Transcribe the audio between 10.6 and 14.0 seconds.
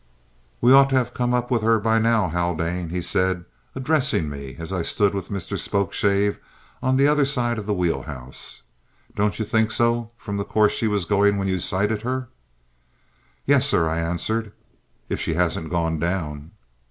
she was going when you sighted her?" "Yes, sir," I